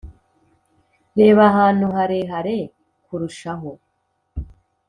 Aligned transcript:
reba 1.19 1.41
ahantu 1.51 1.85
harehare 1.95 2.57
kurushaho 3.05 3.71